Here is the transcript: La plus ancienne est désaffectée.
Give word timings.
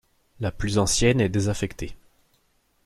La 0.39 0.51
plus 0.51 0.79
ancienne 0.79 1.21
est 1.21 1.29
désaffectée. 1.29 1.95